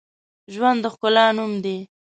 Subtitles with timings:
[0.53, 1.77] ژوند د ښکلا نوم دی